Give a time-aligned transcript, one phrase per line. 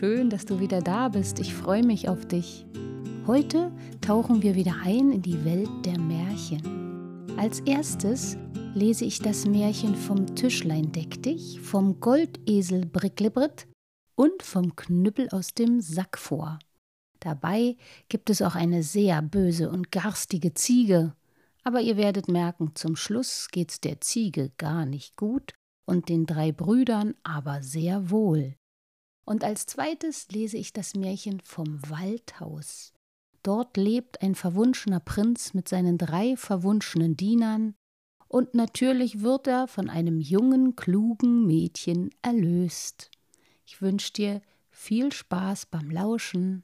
[0.00, 1.40] schön, dass du wieder da bist.
[1.40, 2.64] Ich freue mich auf dich.
[3.26, 3.70] Heute
[4.00, 7.26] tauchen wir wieder ein in die Welt der Märchen.
[7.36, 8.38] Als erstes
[8.72, 13.66] lese ich das Märchen vom Tischlein deck dich, vom Goldesel Bricklebrit
[14.14, 16.58] und vom Knüppel aus dem Sack vor.
[17.18, 17.76] Dabei
[18.08, 21.14] gibt es auch eine sehr böse und garstige Ziege.
[21.62, 25.52] Aber ihr werdet merken, zum Schluss geht's der Ziege gar nicht gut
[25.84, 28.54] und den drei Brüdern aber sehr wohl.
[29.24, 32.92] Und als zweites lese ich das Märchen vom Waldhaus.
[33.42, 37.74] Dort lebt ein verwunschener Prinz mit seinen drei verwunschenen Dienern,
[38.32, 43.10] und natürlich wird er von einem jungen, klugen Mädchen erlöst.
[43.66, 46.62] Ich wünsche dir viel Spaß beim Lauschen.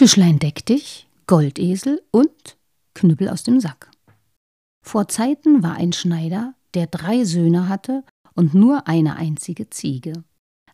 [0.00, 2.56] Tischlein deck dich, Goldesel und
[2.94, 3.90] Knüppel aus dem Sack.
[4.82, 8.02] Vor Zeiten war ein Schneider, der drei Söhne hatte
[8.34, 10.24] und nur eine einzige Ziege.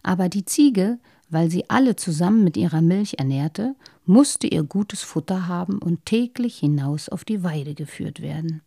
[0.04, 5.48] Aber die Ziege, weil sie alle zusammen mit ihrer Milch ernährte, musste ihr gutes Futter
[5.48, 8.62] haben und täglich hinaus auf die Weide geführt werden.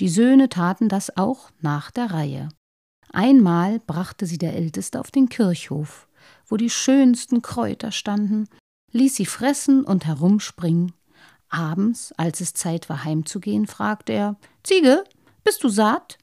[0.00, 2.48] Die Söhne taten das auch nach der Reihe.
[3.12, 6.08] Einmal brachte sie der Älteste auf den Kirchhof,
[6.46, 8.48] wo die schönsten Kräuter standen
[8.92, 10.92] ließ sie fressen und herumspringen.
[11.48, 15.04] Abends, als es Zeit war heimzugehen, fragte er Ziege,
[15.44, 16.18] bist du satt?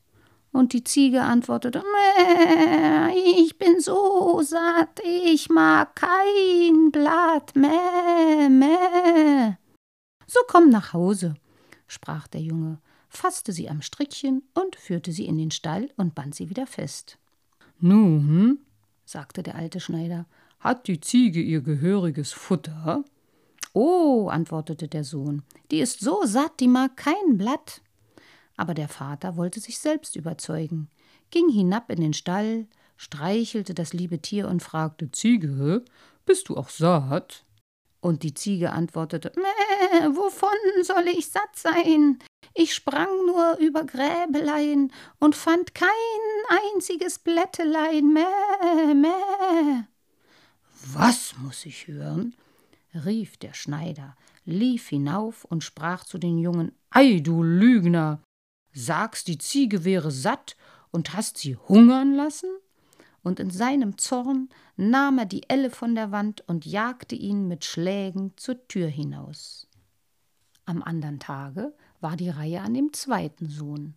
[0.52, 9.58] Und die Ziege antwortete Mäh, ich bin so satt, ich mag kein Blatt, mäh, mäh.
[10.26, 11.36] So komm nach Hause,
[11.88, 12.80] sprach der Junge,
[13.10, 17.20] fasste sie am Strickchen und führte sie in den Stall und band sie wieder fest.
[17.80, 18.60] Nun,
[19.06, 20.26] sagte der alte Schneider,
[20.60, 23.04] hat die Ziege ihr gehöriges Futter?
[23.74, 27.82] Oh, antwortete der Sohn, die ist so satt, die mag kein Blatt.
[28.58, 30.90] Aber der Vater wollte sich selbst überzeugen,
[31.32, 32.68] ging hinab in den Stall,
[32.98, 35.86] streichelte das liebe Tier und fragte Ziege,
[36.26, 37.46] bist du auch satt?
[38.02, 40.50] Und die Ziege antwortete, Mäh, wovon
[40.84, 42.20] soll ich satt sein?
[42.54, 45.90] Ich sprang nur über Gräbelein und fand kein
[46.74, 49.84] einziges Blättelein, mäh, mäh.
[50.86, 52.36] Was muss ich hören?
[52.94, 54.16] rief der Schneider,
[54.46, 58.22] lief hinauf und sprach zu den Jungen, Ei, du Lügner,
[58.74, 60.56] sagst, die Ziege wäre satt
[60.92, 62.50] und hast sie hungern lassen?
[63.24, 67.66] und in seinem Zorn nahm er die Elle von der Wand und jagte ihn mit
[67.66, 69.68] Schlägen zur Tür hinaus.
[70.66, 73.96] Am andern Tage war die Reihe an dem zweiten Sohn.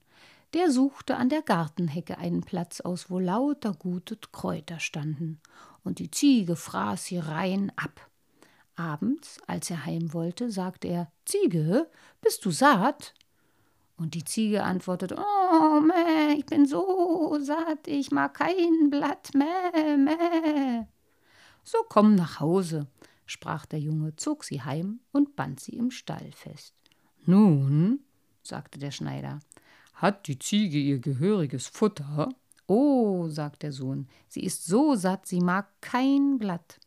[0.54, 5.40] Der suchte an der Gartenhecke einen Platz aus, wo lauter gute Kräuter standen,
[5.84, 8.08] und die Ziege fraß sie rein ab.
[8.74, 11.90] Abends, als er heim wollte, sagte er Ziege,
[12.20, 13.14] bist du satt?
[13.96, 19.96] Und die Ziege antwortete, Oh, meh, ich bin so satt, ich mag kein Blatt, meh,
[19.96, 20.86] meh.
[21.62, 22.86] So komm nach Hause,
[23.26, 26.74] sprach der Junge, zog sie heim und band sie im Stall fest.
[27.24, 28.00] Nun,
[28.42, 29.40] sagte der Schneider,
[29.94, 32.30] hat die Ziege ihr gehöriges Futter?
[32.74, 36.80] Oh, sagte der Sohn, sie ist so satt, sie mag kein Blatt.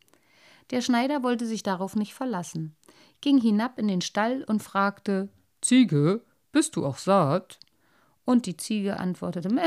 [0.72, 2.74] Der Schneider wollte sich darauf nicht verlassen,
[3.20, 5.28] ging hinab in den Stall und fragte
[5.60, 7.60] Ziege, bist du auch satt?
[8.24, 9.62] Und die Ziege antwortete, Mäh,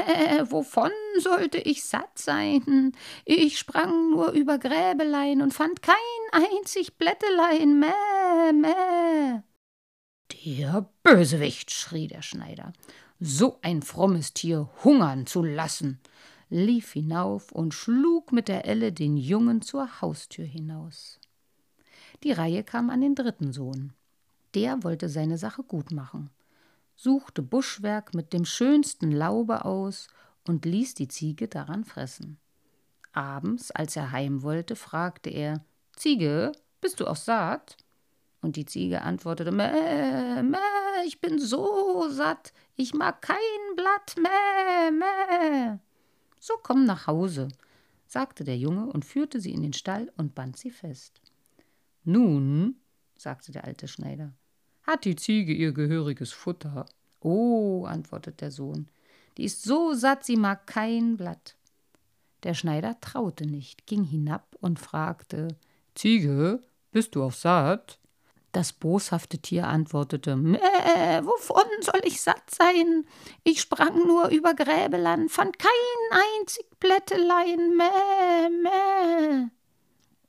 [0.52, 2.92] wovon sollte ich satt sein?
[3.24, 5.96] Ich sprang nur über Gräbelein und fand kein
[6.34, 9.42] einzig Blättelein, mäh, mäh.
[10.46, 12.74] Der Bösewicht, schrie der Schneider,
[13.20, 16.00] so ein frommes Tier hungern zu lassen,
[16.50, 21.20] lief hinauf und schlug mit der Elle den Jungen zur Haustür hinaus.
[22.24, 23.94] Die Reihe kam an den dritten Sohn.
[24.56, 26.30] Der wollte seine Sache gut machen
[27.00, 30.10] suchte Buschwerk mit dem schönsten Laube aus
[30.46, 32.38] und ließ die Ziege daran fressen.
[33.14, 35.64] Abends, als er heim wollte, fragte er
[35.96, 36.52] Ziege,
[36.82, 37.78] bist du auch satt?
[38.42, 40.58] Und die Ziege antwortete Mäh, mäh,
[41.06, 43.38] ich bin so satt, ich mag kein
[43.76, 45.78] Blatt, mäh, mäh.
[46.40, 47.50] So komm nach Hause,
[48.08, 51.22] sagte der Junge und führte sie in den Stall und band sie fest.
[52.06, 52.76] Nun,
[53.18, 54.34] sagte der alte Schneider,
[54.84, 56.86] hat die Ziege ihr gehöriges Futter?
[57.20, 58.88] Oh, antwortete der Sohn,
[59.38, 61.56] die ist so satt, sie mag kein Blatt.
[62.44, 65.50] Der Schneider traute nicht, ging hinab und fragte
[65.94, 66.62] Ziege,
[66.92, 67.99] bist du auch satt?
[68.52, 70.58] Das boshafte Tier antwortete Mäh,
[71.22, 73.06] wovon soll ich satt sein?
[73.44, 75.70] Ich sprang nur über Gräbeland, fand kein
[76.40, 79.50] einzig Blättelein, mäh, mäh.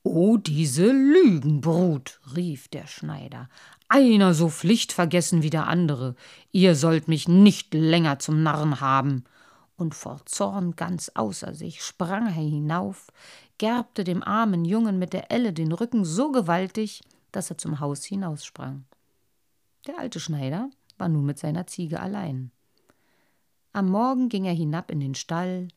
[0.02, 3.49] Oh, diese Lügenbrut, rief der Schneider,
[3.88, 6.14] einer so pflichtvergessen wie der andere.
[6.52, 9.25] Ihr sollt mich nicht länger zum Narren haben.
[9.76, 13.08] Und vor Zorn ganz außer sich sprang er hinauf,
[13.56, 17.02] gerbte dem armen Jungen mit der Elle den Rücken so gewaltig,
[17.32, 18.85] dass er zum Haus hinaussprang.
[19.87, 22.50] Der alte Schneider war nun mit seiner Ziege allein.
[23.73, 25.69] Am Morgen ging er hinab in den Stall,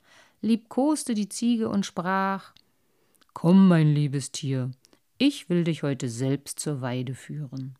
[0.41, 2.53] liebkoste die Ziege und sprach
[3.33, 4.71] Komm, mein liebes Tier,
[5.17, 7.75] ich will dich heute selbst zur Weide führen.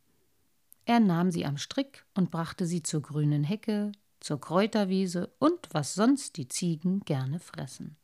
[0.86, 5.94] Er nahm sie am Strick und brachte sie zur grünen Hecke, zur Kräuterwiese und was
[5.94, 7.98] sonst die Ziegen gerne fressen.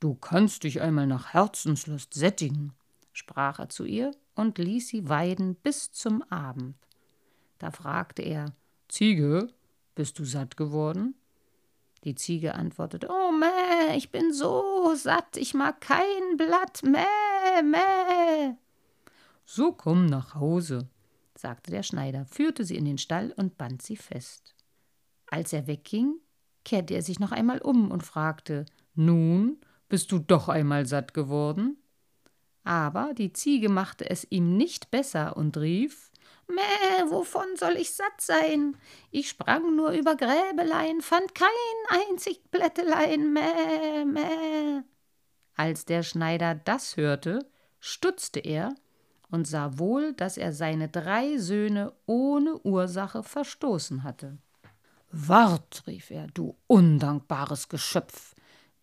[0.00, 2.72] Du kannst dich einmal nach Herzenslust sättigen,
[3.18, 6.76] sprach er zu ihr und ließ sie weiden bis zum Abend.
[7.58, 8.54] Da fragte er
[8.88, 9.48] Ziege,
[9.94, 11.14] bist du satt geworden?
[12.04, 18.54] Die Ziege antwortete Oh mäh, ich bin so satt, ich mag kein Blatt, mäh, mäh.
[19.44, 20.88] So komm nach Hause,
[21.36, 24.54] sagte der Schneider, führte sie in den Stall und band sie fest.
[25.26, 26.20] Als er wegging,
[26.64, 29.58] kehrte er sich noch einmal um und fragte Nun,
[29.88, 31.78] bist du doch einmal satt geworden?
[32.64, 36.10] Aber die Ziege machte es ihm nicht besser und rief
[36.48, 38.76] Mäh, wovon soll ich satt sein?
[39.10, 41.48] Ich sprang nur über Gräbelein, fand kein
[42.10, 44.82] einzig Blättelein, mäh, mäh.
[45.54, 47.50] Als der Schneider das hörte,
[47.80, 48.74] stutzte er
[49.30, 54.38] und sah wohl, dass er seine drei Söhne ohne Ursache verstoßen hatte.
[55.10, 58.34] Wart, rief er, du undankbares Geschöpf,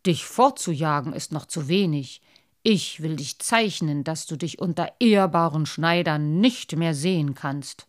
[0.05, 2.21] dich fortzujagen ist noch zu wenig.
[2.67, 7.85] Ich will dich zeichnen, dass du dich unter ehrbaren Schneidern nicht mehr sehen kannst.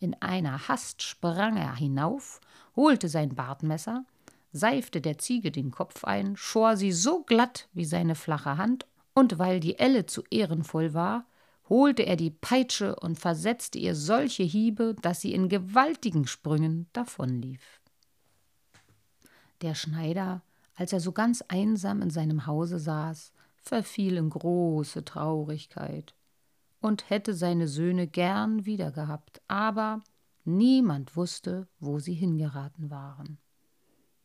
[0.00, 2.40] In einer Hast sprang er hinauf,
[2.76, 4.06] holte sein Bartmesser,
[4.52, 9.38] seifte der Ziege den Kopf ein, schor sie so glatt wie seine flache Hand, und
[9.38, 11.26] weil die Elle zu ehrenvoll war,
[11.68, 17.82] holte er die Peitsche und versetzte ihr solche Hiebe, dass sie in gewaltigen Sprüngen davonlief.
[19.60, 20.40] Der Schneider,
[20.74, 23.33] als er so ganz einsam in seinem Hause saß,
[23.64, 26.14] verfiel in große Traurigkeit.
[26.80, 30.02] und hätte seine Söhne gern wiedergehabt, aber
[30.44, 33.38] niemand wusste, wo sie hingeraten waren.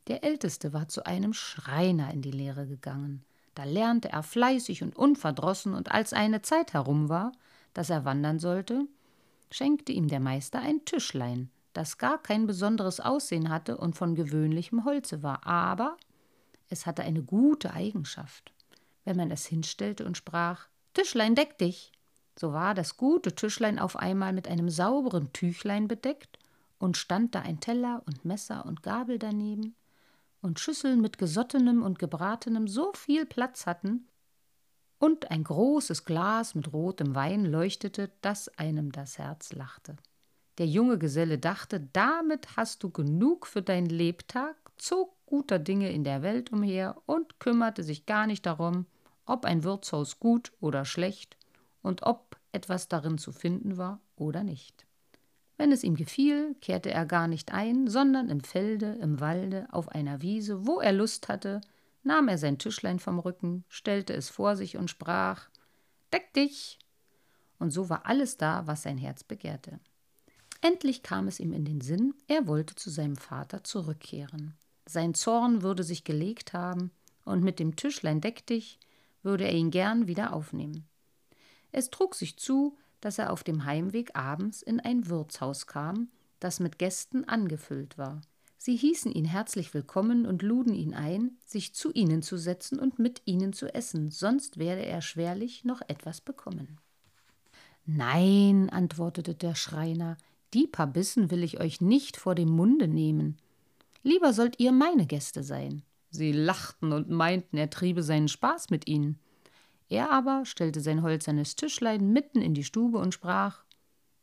[0.08, 3.24] Der Älteste war zu einem Schreiner in die Lehre gegangen.
[3.56, 7.32] Da lernte er fleißig und unverdrossen, und als eine Zeit herum war,
[7.74, 8.88] dass er wandern sollte,
[9.52, 14.84] schenkte ihm der Meister ein Tischlein, das gar kein besonderes Aussehen hatte und von gewöhnlichem
[14.84, 15.96] Holze war, aber
[16.68, 18.54] es hatte eine gute Eigenschaft.
[19.10, 21.92] Wenn man es hinstellte und sprach Tischlein, deck dich,
[22.40, 26.38] so war das gute Tischlein auf einmal mit einem sauberen Tüchlein bedeckt,
[26.78, 29.76] und stand da ein Teller und Messer und Gabel daneben,
[30.44, 34.08] und Schüsseln mit gesottenem und gebratenem so viel Platz hatten,
[35.00, 39.98] und ein großes Glas mit rotem Wein leuchtete, dass einem das Herz lachte.
[40.60, 46.04] Der junge Geselle dachte, damit hast du genug für dein Lebtag, zog guter Dinge in
[46.04, 48.86] der Welt umher und kümmerte sich gar nicht darum,
[49.30, 51.38] ob ein Wirtshaus gut oder schlecht
[51.82, 54.86] und ob etwas darin zu finden war oder nicht.
[55.58, 59.90] Wenn es ihm gefiel, kehrte er gar nicht ein, sondern im Felde, im Walde, auf
[59.90, 61.62] einer Wiese, wo er Lust hatte,
[62.02, 65.50] nahm er sein Tischlein vom Rücken, stellte es vor sich und sprach
[66.14, 66.80] Deck dich.
[67.60, 69.80] Und so war alles da, was sein Herz begehrte.
[70.62, 74.56] Endlich kam es ihm in den Sinn, er wollte zu seinem Vater zurückkehren.
[74.88, 76.92] Sein Zorn würde sich gelegt haben,
[77.26, 78.80] und mit dem Tischlein Deck dich
[79.24, 80.88] würde er ihn gern wieder aufnehmen.
[81.72, 86.10] Es trug sich zu, dass er auf dem Heimweg abends in ein Wirtshaus kam,
[86.40, 88.22] das mit Gästen angefüllt war.
[88.58, 93.00] Sie hießen ihn herzlich willkommen und luden ihn ein, sich zu ihnen zu setzen und
[93.00, 96.78] mit ihnen zu essen, sonst werde er schwerlich noch etwas bekommen.
[97.86, 100.18] Nein, antwortete der Schreiner,
[100.54, 103.38] die paar Bissen will ich euch nicht vor dem Munde nehmen.
[104.04, 105.84] Lieber sollt ihr meine Gäste sein.
[106.10, 109.20] Sie lachten und meinten, er triebe seinen Spaß mit ihnen.
[109.90, 113.64] Er aber stellte sein holzernes Tischlein mitten in die Stube und sprach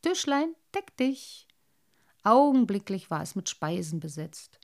[0.02, 1.46] Tischlein, deck dich.
[2.22, 4.58] Augenblicklich war es mit Speisen besetzt.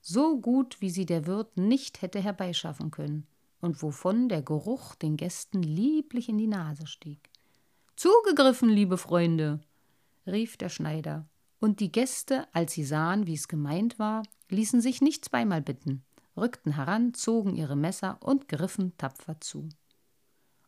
[0.00, 3.26] So gut, wie sie der Wirt nicht hätte herbeischaffen können
[3.60, 7.30] und wovon der Geruch den Gästen lieblich in die Nase stieg.
[7.96, 9.60] Zugegriffen, liebe Freunde,
[10.26, 11.26] rief der Schneider,
[11.58, 16.04] und die Gäste, als sie sahen, wie es gemeint war, ließen sich nicht zweimal bitten,
[16.36, 19.68] rückten heran, zogen ihre Messer und griffen tapfer zu.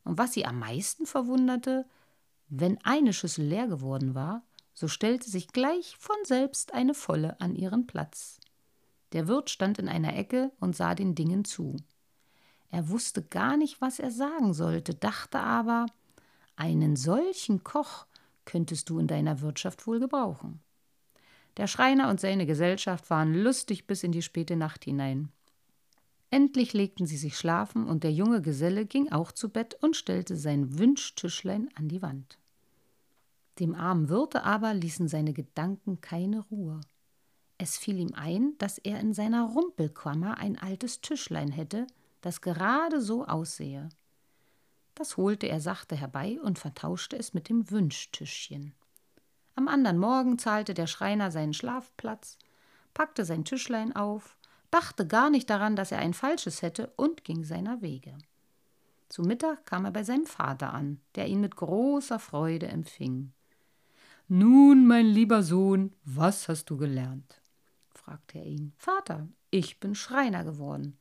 [0.04, 1.86] Und was sie am meisten verwunderte,
[2.48, 7.54] wenn eine Schüssel leer geworden war, so stellte sich gleich von selbst eine volle an
[7.56, 8.40] ihren Platz.
[9.12, 11.76] Der Wirt stand in einer Ecke und sah den Dingen zu.
[12.70, 15.86] Er wusste gar nicht, was er sagen sollte, dachte aber,
[16.56, 18.06] einen solchen Koch
[18.44, 20.60] könntest du in deiner Wirtschaft wohl gebrauchen.
[21.56, 25.32] Der Schreiner und seine Gesellschaft waren lustig bis in die späte Nacht hinein.
[26.30, 30.36] Endlich legten sie sich schlafen, und der junge Geselle ging auch zu Bett und stellte
[30.36, 32.38] sein Wünschtischlein an die Wand.
[33.58, 36.80] Dem armen Wirte aber ließen seine Gedanken keine Ruhe.
[37.56, 41.86] Es fiel ihm ein, dass er in seiner Rumpelkammer ein altes Tischlein hätte,
[42.20, 43.88] das gerade so aussehe.
[44.94, 48.74] Das holte er sachte herbei und vertauschte es mit dem Wünschtischchen.
[49.56, 52.38] Am andern Morgen zahlte der Schreiner seinen Schlafplatz,
[52.94, 54.37] packte sein Tischlein auf,
[54.70, 58.16] dachte gar nicht daran, dass er ein falsches hätte und ging seiner Wege.
[59.08, 63.32] Zu Mittag kam er bei seinem Vater an, der ihn mit großer Freude empfing.
[64.28, 67.40] Nun, mein lieber Sohn, was hast du gelernt?
[67.94, 68.74] fragte er ihn.
[68.76, 70.98] Vater, ich bin Schreiner geworden.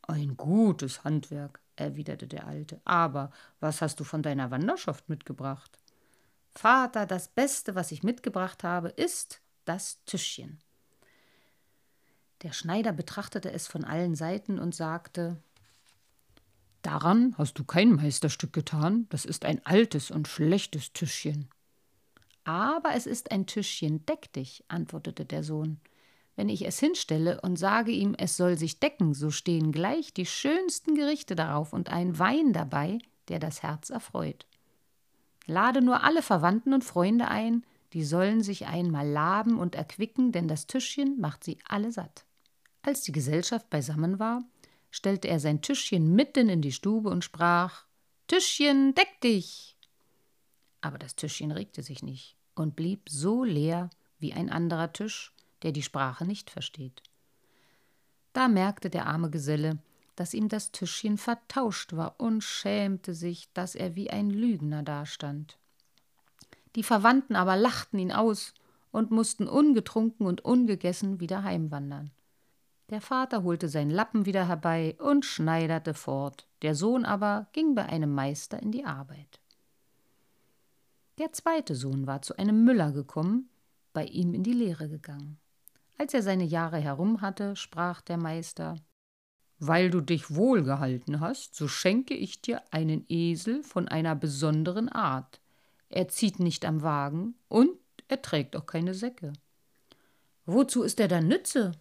[0.00, 2.80] Ein gutes Handwerk, erwiderte der Alte.
[2.86, 5.78] Aber was hast du von deiner Wanderschaft mitgebracht?
[6.54, 10.58] Vater, das Beste, was ich mitgebracht habe, ist das Tischchen.
[12.42, 15.40] Der Schneider betrachtete es von allen Seiten und sagte
[16.82, 21.48] Daran hast du kein Meisterstück getan, das ist ein altes und schlechtes Tischchen.
[22.42, 25.80] Aber es ist ein Tischchen, deck dich, antwortete der Sohn.
[26.34, 30.26] Wenn ich es hinstelle und sage ihm, es soll sich decken, so stehen gleich die
[30.26, 34.46] schönsten Gerichte darauf und ein Wein dabei, der das Herz erfreut.
[35.46, 40.48] Lade nur alle Verwandten und Freunde ein, die sollen sich einmal laben und erquicken, denn
[40.48, 42.24] das Tischchen macht sie alle satt.
[42.82, 44.42] Als die Gesellschaft beisammen war,
[44.90, 47.84] stellte er sein Tischchen mitten in die Stube und sprach
[48.26, 49.72] Tischchen, deck dich
[50.82, 55.72] aber das Tischchen regte sich nicht und blieb so leer wie ein anderer Tisch, der
[55.72, 57.02] die Sprache nicht versteht.
[58.34, 59.78] Da merkte der arme Geselle,
[60.16, 65.56] dass ihm das Tischchen vertauscht war und schämte sich, dass er wie ein Lügner dastand.
[66.74, 68.52] Die Verwandten aber lachten ihn aus
[68.90, 72.10] und mussten ungetrunken und ungegessen wieder heimwandern.
[72.92, 77.86] Der Vater holte seinen Lappen wieder herbei und schneiderte fort, der Sohn aber ging bei
[77.86, 79.40] einem Meister in die Arbeit.
[81.16, 83.48] Der zweite Sohn war zu einem Müller gekommen,
[83.94, 85.38] bei ihm in die Lehre gegangen.
[85.96, 88.76] Als er seine Jahre herum hatte, sprach der Meister
[89.58, 95.40] Weil du dich wohlgehalten hast, so schenke ich dir einen Esel von einer besonderen Art.
[95.88, 97.70] Er zieht nicht am Wagen und
[98.08, 99.32] er trägt auch keine Säcke.
[100.44, 101.72] Wozu ist er dann Nütze?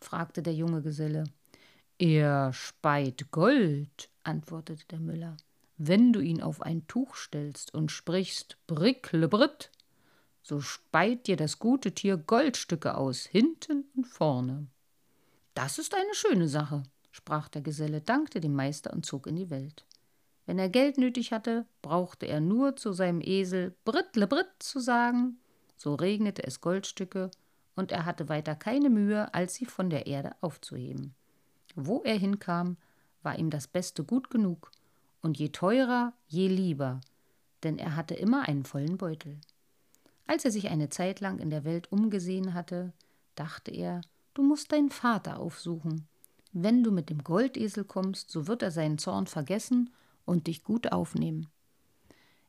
[0.00, 1.24] Fragte der junge Geselle.
[1.98, 5.36] Er speit Gold, antwortete der Müller.
[5.76, 9.70] Wenn du ihn auf ein Tuch stellst und sprichst Bricklebritt,
[10.42, 14.66] so speit dir das gute Tier Goldstücke aus, hinten und vorne.
[15.54, 19.50] Das ist eine schöne Sache, sprach der Geselle, dankte dem Meister und zog in die
[19.50, 19.84] Welt.
[20.46, 25.38] Wenn er Geld nötig hatte, brauchte er nur zu seinem Esel Brittlebritt zu sagen,
[25.76, 27.30] so regnete es Goldstücke,
[27.78, 31.14] und er hatte weiter keine Mühe, als sie von der Erde aufzuheben.
[31.76, 32.76] Wo er hinkam,
[33.22, 34.72] war ihm das Beste gut genug,
[35.22, 37.00] und je teurer, je lieber,
[37.62, 39.40] denn er hatte immer einen vollen Beutel.
[40.26, 42.92] Als er sich eine Zeit lang in der Welt umgesehen hatte,
[43.36, 44.00] dachte er,
[44.34, 46.08] du musst deinen Vater aufsuchen.
[46.52, 49.90] Wenn du mit dem Goldesel kommst, so wird er seinen Zorn vergessen
[50.24, 51.46] und dich gut aufnehmen.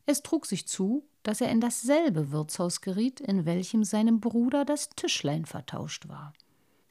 [0.07, 4.89] Es trug sich zu, dass er in dasselbe Wirtshaus geriet, in welchem seinem Bruder das
[4.89, 6.33] Tischlein vertauscht war.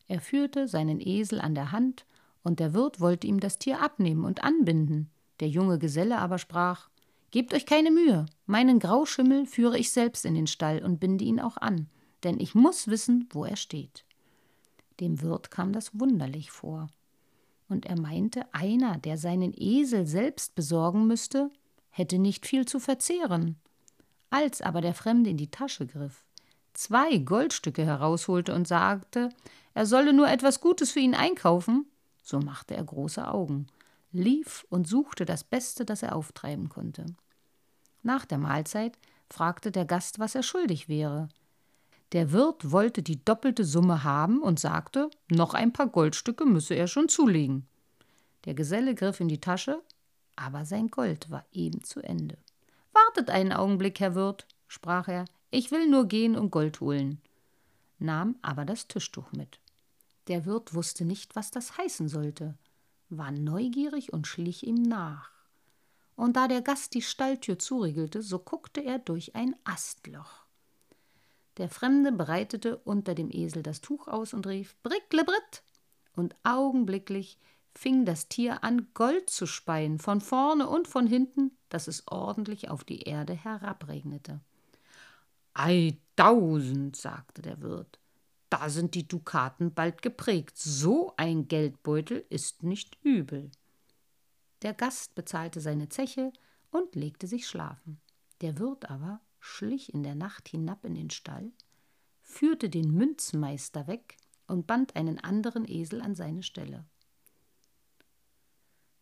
[0.06, 2.06] Er führte seinen Esel an der Hand,
[2.42, 5.10] und der Wirt wollte ihm das Tier abnehmen und anbinden.
[5.40, 6.88] Der junge Geselle aber sprach
[7.30, 11.40] Gebt euch keine Mühe, meinen Grauschimmel führe ich selbst in den Stall und binde ihn
[11.40, 11.86] auch an,
[12.24, 14.06] denn ich muss wissen, wo er steht.
[14.98, 16.88] Dem Wirt kam das wunderlich vor,
[17.68, 21.50] und er meinte, einer, der seinen Esel selbst besorgen müsste,
[21.90, 23.56] hätte nicht viel zu verzehren.
[24.30, 26.24] Als aber der Fremde in die Tasche griff,
[26.74, 29.30] zwei Goldstücke herausholte und sagte,
[29.74, 31.86] er solle nur etwas Gutes für ihn einkaufen,
[32.22, 33.66] so machte er große Augen
[34.12, 37.06] lief und suchte das Beste, das er auftreiben konnte.
[38.02, 38.98] Nach der Mahlzeit
[39.28, 41.28] fragte der Gast, was er schuldig wäre.
[42.12, 46.86] Der Wirt wollte die doppelte Summe haben und sagte, noch ein paar Goldstücke müsse er
[46.86, 47.66] schon zulegen.
[48.46, 49.82] Der Geselle griff in die Tasche,
[50.36, 52.38] aber sein Gold war eben zu Ende.
[53.06, 57.20] Wartet einen Augenblick, Herr Wirt, sprach er, ich will nur gehen und Gold holen,
[57.98, 59.60] nahm aber das Tischtuch mit.
[60.28, 62.58] Der Wirt wusste nicht, was das heißen sollte
[63.10, 65.30] war neugierig und schlich ihm nach.
[66.16, 70.44] Und da der Gast die Stalltür zuriegelte, so guckte er durch ein Astloch.
[71.56, 75.62] Der Fremde breitete unter dem Esel das Tuch aus und rief Bricklebritt,
[76.14, 77.38] und augenblicklich
[77.74, 82.70] fing das Tier an, Gold zu speien, von vorne und von hinten, dass es ordentlich
[82.70, 84.40] auf die Erde herabregnete.
[85.54, 87.98] Ei tausend, sagte der Wirt,
[88.50, 90.56] da sind die Dukaten bald geprägt.
[90.56, 93.50] So ein Geldbeutel ist nicht übel.
[94.62, 96.32] Der Gast bezahlte seine Zeche
[96.70, 98.00] und legte sich schlafen.
[98.40, 101.52] Der Wirt aber schlich in der Nacht hinab in den Stall,
[102.22, 106.84] führte den Münzmeister weg und band einen anderen Esel an seine Stelle.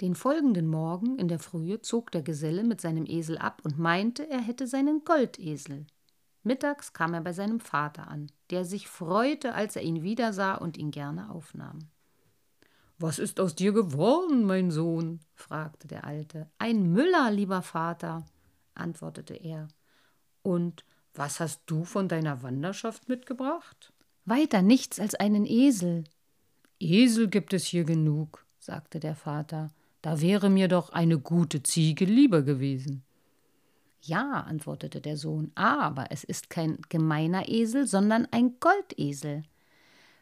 [0.02, 4.28] Den folgenden Morgen in der Frühe zog der Geselle mit seinem Esel ab und meinte,
[4.28, 5.86] er hätte seinen Goldesel.
[6.42, 10.76] Mittags kam er bei seinem Vater an, der sich freute, als er ihn wiedersah und
[10.76, 11.88] ihn gerne aufnahm.
[12.98, 15.20] Was ist aus dir geworden, mein Sohn?
[15.34, 16.48] fragte der Alte.
[16.58, 18.24] Ein Müller, lieber Vater,
[18.74, 19.68] antwortete er.
[20.42, 23.92] Und was hast du von deiner Wanderschaft mitgebracht?
[24.26, 26.04] Weiter nichts als einen Esel.
[26.78, 29.70] Esel gibt es hier genug, sagte der Vater.
[30.06, 33.02] Da wäre mir doch eine gute Ziege lieber gewesen.
[34.02, 39.42] Ja, antwortete der Sohn, aber es ist kein gemeiner Esel, sondern ein Goldesel.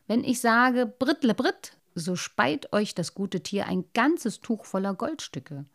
[0.07, 4.94] Wenn ich sage Brittle Britt, so speit euch das gute Tier ein ganzes Tuch voller
[4.94, 5.66] Goldstücke.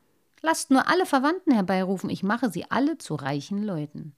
[0.41, 4.15] Lasst nur alle Verwandten herbeirufen, ich mache sie alle zu reichen Leuten.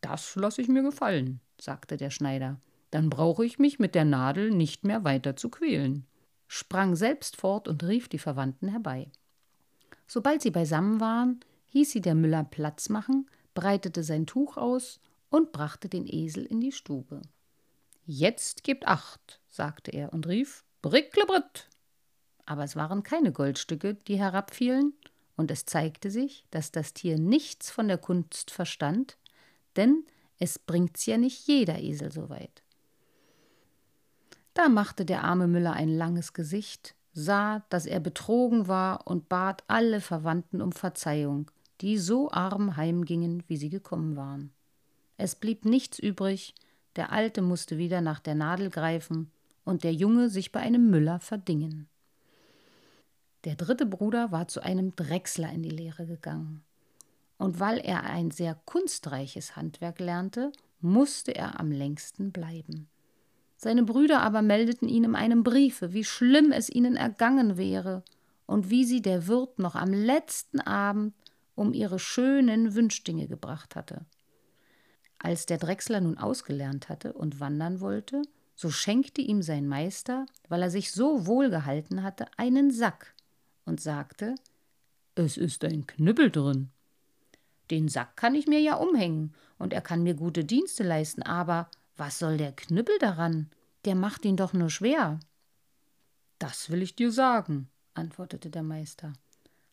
[0.00, 2.60] Das lass ich mir gefallen, sagte der Schneider.
[2.90, 6.08] Dann brauche ich mich mit der Nadel nicht mehr weiter zu quälen,
[6.52, 9.08] sprang selbst fort und rief die Verwandten herbei.
[10.08, 15.52] Sobald sie beisammen waren, hieß sie der Müller Platz machen, breitete sein Tuch aus und
[15.52, 17.22] brachte den Esel in die Stube.
[18.04, 21.68] Jetzt gebt acht, sagte er und rief Bricklebritt.
[22.46, 24.94] Aber es waren keine Goldstücke, die herabfielen,
[25.36, 29.18] und es zeigte sich, dass das Tier nichts von der Kunst verstand,
[29.76, 30.04] denn
[30.40, 32.64] es bringt's ja nicht jeder Esel so weit.
[34.54, 39.64] Da machte der arme Müller ein langes Gesicht, sah, dass er betrogen war und bat
[39.68, 44.52] alle Verwandten um Verzeihung, die so arm heimgingen, wie sie gekommen waren.
[45.16, 46.54] Es blieb nichts übrig,
[46.96, 49.30] der Alte musste wieder nach der Nadel greifen
[49.64, 51.88] und der Junge sich bei einem Müller verdingen.
[53.44, 56.64] Der dritte Bruder war zu einem Drechsler in die Lehre gegangen.
[57.38, 62.90] und weil er ein sehr kunstreiches Handwerk lernte, musste er am längsten bleiben.
[63.62, 68.02] Seine Brüder aber meldeten ihm in einem Briefe, wie schlimm es ihnen ergangen wäre
[68.46, 71.12] und wie sie der Wirt noch am letzten Abend
[71.56, 74.06] um ihre schönen Wünschdinge gebracht hatte.
[75.18, 78.22] Als der Drechsler nun ausgelernt hatte und wandern wollte,
[78.54, 83.14] so schenkte ihm sein Meister, weil er sich so wohl gehalten hatte, einen Sack
[83.66, 84.36] und sagte:
[85.14, 86.70] Es ist ein Knüppel drin.
[87.70, 91.68] Den Sack kann ich mir ja umhängen und er kann mir gute Dienste leisten, aber
[92.00, 93.50] was soll der Knüppel daran?
[93.84, 95.20] Der macht ihn doch nur schwer.
[96.38, 99.12] Das will ich dir sagen, antwortete der Meister.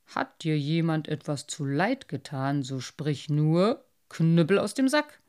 [0.08, 5.22] Hat dir jemand etwas zu Leid getan, so sprich nur Knüppel aus dem Sack.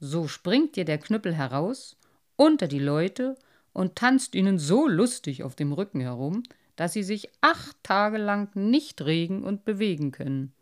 [0.00, 1.96] So springt dir der Knüppel heraus
[2.36, 3.36] unter die Leute
[3.72, 6.42] und tanzt ihnen so lustig auf dem Rücken herum,
[6.76, 10.52] dass sie sich acht Tage lang nicht regen und bewegen können.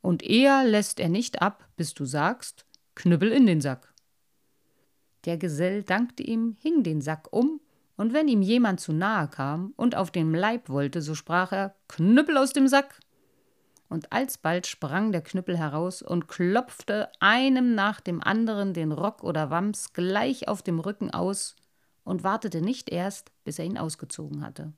[0.00, 3.89] Und eher lässt er nicht ab, bis du sagst, Knüppel in den Sack.
[5.24, 7.60] Der Gesell dankte ihm, hing den Sack um,
[7.96, 11.74] und wenn ihm jemand zu nahe kam und auf den Leib wollte, so sprach er
[11.86, 12.98] Knüppel aus dem Sack.
[13.90, 19.50] Und alsbald sprang der Knüppel heraus und klopfte einem nach dem anderen den Rock oder
[19.50, 21.56] Wams gleich auf dem Rücken aus
[22.04, 24.72] und wartete nicht erst, bis er ihn ausgezogen hatte.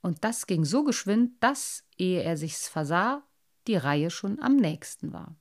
[0.00, 3.22] Und das ging so geschwind, dass, ehe er sich's versah,
[3.66, 5.34] die Reihe schon am nächsten war.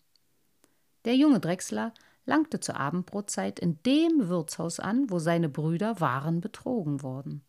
[1.05, 1.93] Der junge Drechsler
[2.25, 7.43] langte zur Abendbrotzeit in dem Wirtshaus an, wo seine Brüder waren betrogen worden.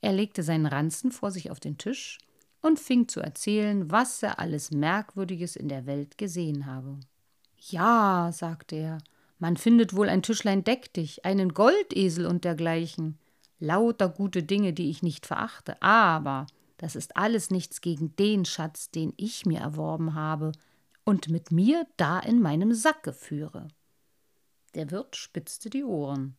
[0.00, 2.18] Er legte seinen Ranzen vor sich auf den Tisch
[2.60, 6.98] und fing zu erzählen, was er alles Merkwürdiges in der Welt gesehen habe.
[7.56, 8.98] Ja, sagte er,
[9.38, 13.18] man findet wohl ein Tischlein deck dich, einen Goldesel und dergleichen,
[13.58, 16.46] lauter gute Dinge, die ich nicht verachte, aber
[16.78, 20.52] das ist alles nichts gegen den Schatz, den ich mir erworben habe,
[21.04, 23.68] und mit mir da in meinem Sacke führe.
[24.74, 26.36] Der Wirt spitzte die Ohren.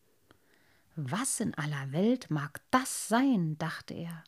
[0.96, 3.56] Was in aller Welt mag das sein?
[3.58, 4.24] dachte er.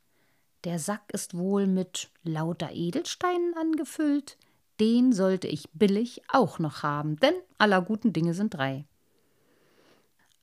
[0.64, 4.36] Der Sack ist wohl mit lauter Edelsteinen angefüllt.
[4.80, 8.84] Den sollte ich billig auch noch haben, denn aller guten Dinge sind drei.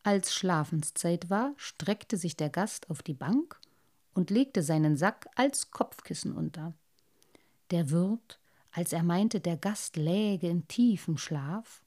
[0.01, 3.60] Als Schlafenszeit war, streckte sich der Gast auf die Bank
[4.13, 6.73] und legte seinen Sack als Kopfkissen unter.
[7.71, 8.39] Der Wirt
[8.74, 11.84] als er meinte, der Gast läge in tiefem Schlaf,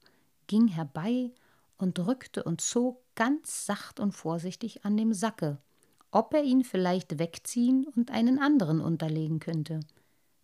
[0.47, 1.33] ging herbei
[1.79, 5.59] und drückte und zog ganz sacht und vorsichtig an dem Sacke,
[6.13, 9.81] ob er ihn vielleicht wegziehen und einen anderen unterlegen könnte.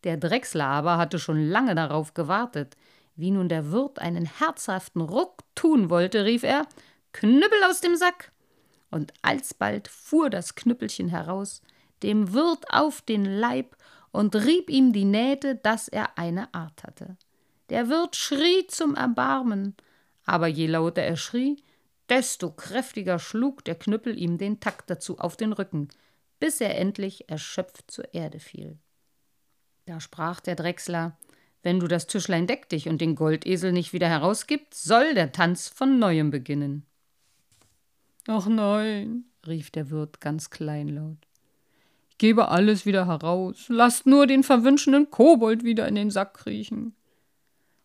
[0.03, 2.77] Der Drechsler aber hatte schon lange darauf gewartet.
[3.15, 6.67] Wie nun der Wirt einen herzhaften Ruck tun wollte, rief er
[7.13, 8.33] Knüppel aus dem Sack.
[8.91, 11.63] Und alsbald fuhr das Knüppelchen heraus,
[12.03, 13.77] dem Wirt auf den Leib
[14.13, 17.17] und rieb ihm die Nähte, dass er eine Art hatte.
[17.71, 19.75] Der Wirt schrie zum Erbarmen,
[20.25, 21.63] aber je lauter er schrie,
[22.09, 25.89] desto kräftiger schlug der Knüppel ihm den Takt dazu auf den Rücken,
[26.39, 28.79] bis er endlich erschöpft zur Erde fiel.
[29.87, 31.19] Da sprach der Drechsler,
[31.63, 35.69] wenn du das Tischlein deck dich und den Goldesel nicht wieder herausgibst, soll der Tanz
[35.69, 36.85] von neuem beginnen.
[38.27, 41.27] Ach nein, rief der Wirt ganz kleinlaut
[42.23, 46.95] gebe alles wieder heraus, lasst nur den verwünschenden Kobold wieder in den Sack kriechen.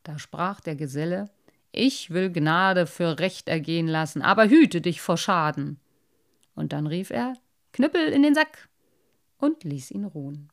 [0.04, 1.32] Da sprach der Geselle,
[1.72, 5.80] ich will Gnade für Recht ergehen lassen, aber hüte dich vor Schaden.
[6.54, 7.34] Und dann rief er,
[7.74, 8.70] Knüppel in den Sack,
[9.40, 10.50] und ließ ihn ruhen.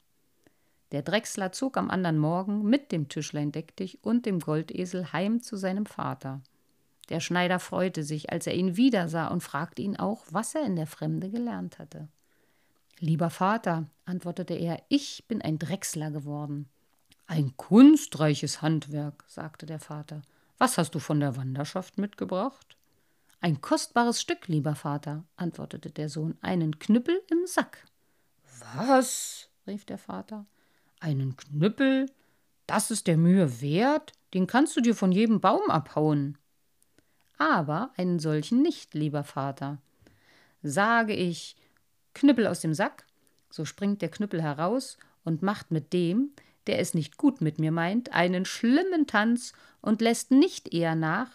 [0.92, 5.42] Der Drechsler zog am andern Morgen mit dem Tischlein deck dich und dem Goldesel heim
[5.42, 6.40] zu seinem Vater.
[7.10, 10.74] Der Schneider freute sich, als er ihn wiedersah und fragte ihn auch, was er in
[10.74, 12.08] der Fremde gelernt hatte.
[13.04, 16.70] Lieber Vater, antwortete er, ich bin ein Drechsler geworden.
[17.26, 20.22] Ein kunstreiches Handwerk, sagte der Vater.
[20.56, 22.78] Was hast du von der Wanderschaft mitgebracht?
[23.42, 27.84] Ein kostbares Stück, lieber Vater, antwortete der Sohn, einen Knüppel im Sack.
[28.74, 29.50] Was?
[29.66, 30.46] rief der Vater.
[30.98, 32.10] Einen Knüppel?
[32.66, 34.12] Das ist der Mühe wert?
[34.32, 36.38] Den kannst du dir von jedem Baum abhauen.
[37.36, 39.76] Aber einen solchen nicht, lieber Vater.
[40.62, 41.58] Sage ich,
[42.14, 43.06] Knüppel aus dem Sack,
[43.50, 46.32] so springt der Knüppel heraus und macht mit dem,
[46.66, 51.30] der es nicht gut mit mir meint, einen schlimmen Tanz und lässt nicht eher nach,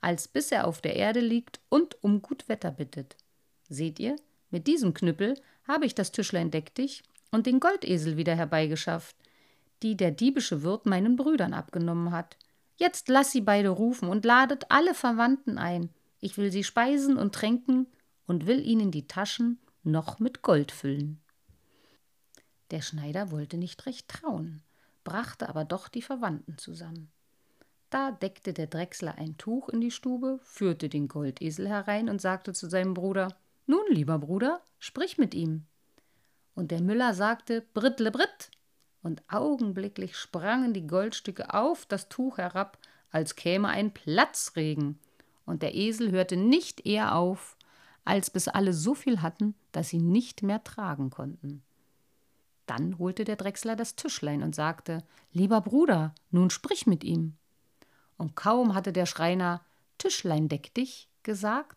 [0.00, 3.16] als bis er auf der Erde liegt und um gut Wetter bittet.
[3.68, 4.16] Seht ihr,
[4.50, 9.16] mit diesem Knüppel habe ich das Tischlein deck dich und den Goldesel wieder herbeigeschafft,
[9.82, 12.36] die der diebische Wirt meinen Brüdern abgenommen hat.
[12.76, 15.90] Jetzt lass sie beide rufen und ladet alle Verwandten ein.
[16.20, 17.86] Ich will sie speisen und tränken
[18.26, 21.20] und will ihnen die Taschen noch mit Gold füllen.
[22.70, 24.62] Der Schneider wollte nicht recht trauen.
[25.04, 27.12] brachte aber doch die Verwandten zusammen.
[27.90, 32.52] Da deckte der Drechsler ein Tuch in die Stube, führte den Goldesel herein und sagte
[32.52, 35.66] zu seinem Bruder Nun, lieber Bruder, sprich mit ihm.
[36.54, 38.50] Und der Müller sagte Brittle Britt,
[39.02, 42.78] und augenblicklich sprangen die Goldstücke auf das Tuch herab,
[43.10, 44.98] als käme ein Platzregen,
[45.44, 47.56] und der Esel hörte nicht eher auf,
[48.04, 51.62] als bis alle so viel hatten, dass sie nicht mehr tragen konnten.
[52.66, 57.34] Dann holte der Drechsler das Tischlein und sagte Lieber Bruder, nun sprich mit ihm.
[58.16, 59.60] Und kaum hatte der Schreiner
[59.98, 61.76] Tischlein deck dich gesagt,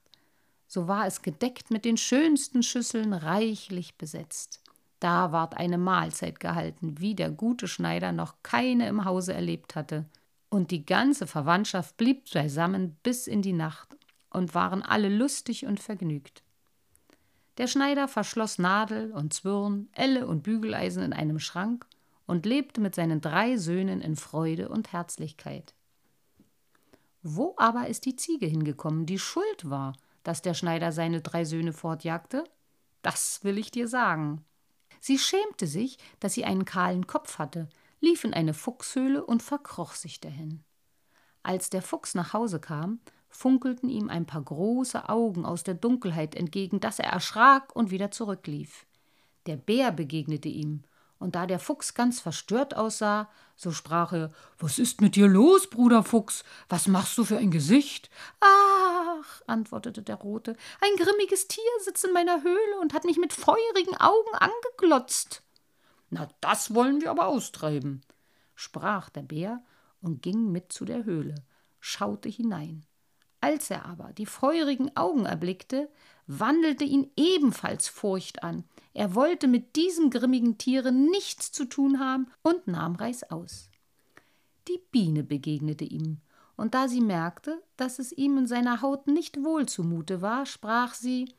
[0.67, 4.61] so war es gedeckt mit den schönsten Schüsseln reichlich besetzt.
[4.99, 10.05] Da ward eine Mahlzeit gehalten, wie der gute Schneider noch keine im Hause erlebt hatte.
[10.49, 13.96] Und die ganze Verwandtschaft blieb beisammen bis in die Nacht
[14.29, 16.43] und waren alle lustig und vergnügt.
[17.57, 21.87] Der Schneider verschloss Nadel und Zwirn, Elle und Bügeleisen in einem Schrank
[22.27, 25.73] und lebte mit seinen drei Söhnen in Freude und Herzlichkeit.
[27.23, 31.73] Wo aber ist die Ziege hingekommen, die schuld war, dass der Schneider seine drei Söhne
[31.73, 32.43] fortjagte?
[33.01, 34.45] Das will ich dir sagen.
[34.99, 37.69] Sie schämte sich, dass sie einen kahlen Kopf hatte,
[38.01, 40.63] lief in eine Fuchshöhle und verkroch sich dahin.
[41.43, 42.99] Als der Fuchs nach Hause kam,
[43.37, 48.09] funkelten ihm ein paar große Augen aus der Dunkelheit entgegen, dass er erschrak und wieder
[48.09, 48.87] zurücklief.
[49.45, 50.81] Der Bär begegnete ihm,
[51.19, 55.69] und da der Fuchs ganz verstört aussah, so sprach er Was ist mit dir los,
[55.69, 56.43] Bruder Fuchs?
[56.67, 58.09] Was machst du für ein Gesicht?
[58.39, 63.33] Ach, antwortete der Rote, ein grimmiges Tier sitzt in meiner Höhle und hat mich mit
[63.33, 65.43] feurigen Augen angeglotzt.
[66.09, 68.01] Na, das wollen wir aber austreiben,
[68.55, 69.63] sprach der Bär
[70.01, 71.35] und ging mit zu der Höhle,
[71.79, 72.87] schaute hinein.
[73.39, 75.89] Als er aber die feurigen Augen erblickte,
[76.25, 78.63] wandelte ihn ebenfalls Furcht an.
[78.93, 83.69] Er wollte mit diesem grimmigen Tiere nichts zu tun haben und nahm reißaus.
[84.67, 86.17] Die Biene begegnete ihm,
[86.55, 90.95] und da sie merkte, dass es ihm in seiner Haut nicht wohl zumute war, sprach
[90.95, 91.29] sie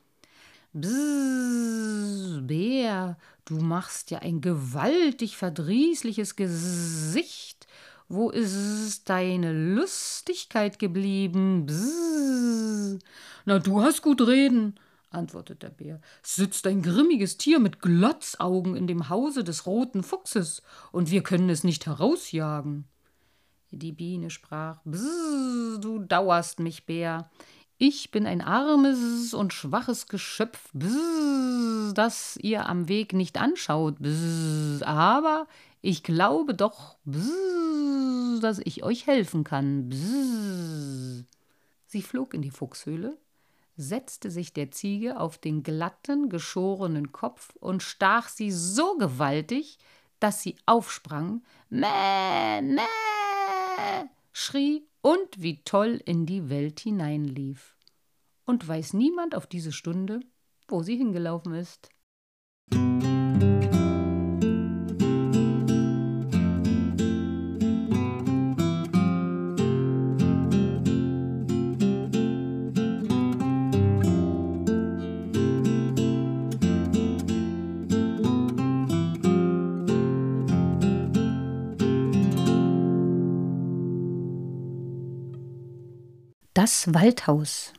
[0.72, 7.57] Bzzz, Bär, du machst ja ein gewaltig verdrießliches Gesicht.
[8.10, 11.66] Wo ist deine Lustigkeit geblieben?
[11.66, 13.04] Bzzz.
[13.44, 16.00] Na, du hast gut reden, antwortete der Bär.
[16.22, 21.50] Sitzt ein grimmiges Tier mit Glotzaugen in dem Hause des roten Fuchses, und wir können
[21.50, 22.86] es nicht herausjagen.
[23.70, 27.30] Die Biene sprach: Bzzz, du dauerst mich, Bär.
[27.76, 34.82] Ich bin ein armes und schwaches Geschöpf, bzzz, das ihr am Weg nicht anschaut, bzzz,
[34.82, 35.46] aber
[35.80, 39.88] ich glaube doch, bzzz, dass ich euch helfen kann.
[39.88, 41.26] Bzzz.
[41.86, 43.18] Sie flog in die Fuchshöhle,
[43.76, 49.78] setzte sich der Ziege auf den glatten, geschorenen Kopf und stach sie so gewaltig,
[50.20, 52.82] dass sie aufsprang, Mäh, Mäh,
[54.32, 57.76] schrie und wie toll in die Welt hineinlief.
[58.44, 60.20] Und weiß niemand auf diese Stunde,
[60.66, 61.90] wo sie hingelaufen ist.
[86.58, 87.72] Das Waldhaus.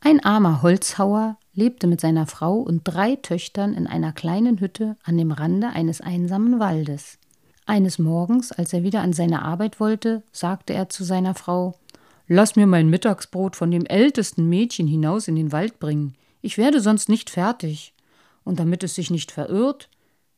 [0.00, 5.16] Ein armer Holzhauer lebte mit seiner Frau und drei Töchtern in einer kleinen Hütte an
[5.16, 7.20] dem Rande eines einsamen Waldes.
[7.66, 11.78] Eines Morgens, als er wieder an seine Arbeit wollte, sagte er zu seiner Frau
[12.26, 16.16] Lass mir mein Mittagsbrot von dem ältesten Mädchen hinaus in den Wald bringen.
[16.42, 17.94] Ich werde sonst nicht fertig.
[18.42, 19.88] Und damit es sich nicht verirrt,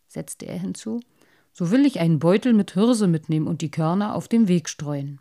[0.09, 1.01] setzte er hinzu,
[1.55, 5.21] so will ich einen Beutel mit Hirse mitnehmen und die Körner auf dem Weg streuen.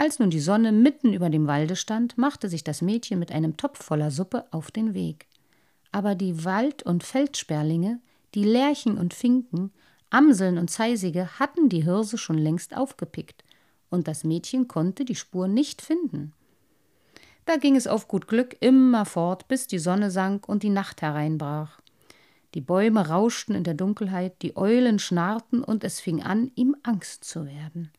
[0.00, 3.56] Als nun die Sonne mitten über dem Walde stand, machte sich das Mädchen mit einem
[3.56, 5.26] Topf voller Suppe auf den Weg.
[5.90, 8.00] Aber die Wald- und Feldsperlinge,
[8.36, 9.72] die Lerchen und Finken,
[10.08, 13.42] Amseln und Zeisige hatten die Hirse schon längst aufgepickt,
[13.90, 16.32] und das Mädchen konnte die Spur nicht finden.
[17.44, 21.02] Da ging es auf gut Glück immer fort, bis die Sonne sank und die Nacht
[21.02, 21.80] hereinbrach.
[22.54, 27.24] Die Bäume rauschten in der Dunkelheit, die Eulen schnarrten, und es fing an, ihm Angst
[27.24, 27.90] zu werden.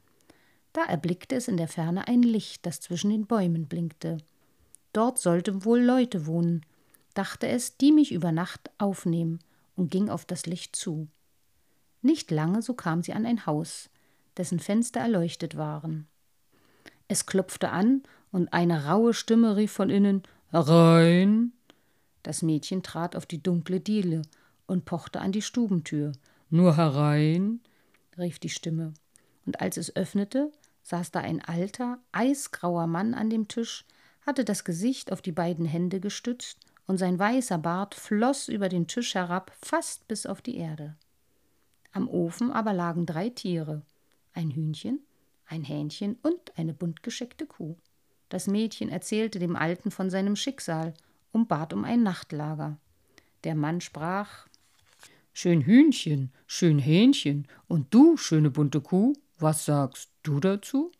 [0.79, 4.19] Da erblickte es in der Ferne ein Licht, das zwischen den Bäumen blinkte.
[4.93, 6.65] Dort sollten wohl Leute wohnen,
[7.13, 9.39] dachte es, die mich über Nacht aufnehmen,
[9.75, 11.09] und ging auf das Licht zu.
[12.01, 13.89] Nicht lange, so kam sie an ein Haus,
[14.37, 16.07] dessen Fenster erleuchtet waren.
[17.09, 21.51] Es klopfte an, und eine raue Stimme rief von innen Herein.
[22.23, 24.21] Das Mädchen trat auf die dunkle Diele
[24.65, 26.13] und pochte an die Stubentür.
[26.49, 27.59] Nur herein,
[28.17, 28.93] rief die Stimme,
[29.45, 30.53] und als es öffnete,
[30.89, 33.85] saß da ein alter, eisgrauer Mann an dem Tisch,
[34.25, 38.87] hatte das Gesicht auf die beiden Hände gestützt, und sein weißer Bart floss über den
[38.87, 40.95] Tisch herab, fast bis auf die Erde.
[41.91, 43.83] Am Ofen aber lagen drei Tiere,
[44.33, 44.99] ein Hühnchen,
[45.45, 47.75] ein Hähnchen und eine buntgescheckte Kuh.
[48.29, 50.95] Das Mädchen erzählte dem Alten von seinem Schicksal
[51.31, 52.77] und bat um ein Nachtlager.
[53.43, 54.47] Der Mann sprach
[55.31, 60.91] Schön Hühnchen, schön Hähnchen, und du, schöne bunte Kuh, was sagst du dazu?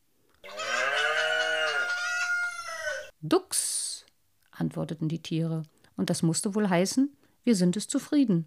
[3.22, 4.06] Dux,
[4.52, 5.64] antworteten die Tiere,
[5.98, 7.12] und das musste wohl heißen,
[7.44, 8.46] wir sind es zufrieden.